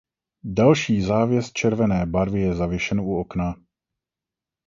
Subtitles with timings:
[0.43, 3.55] Další závěs červené barvy je zavěšen u okna.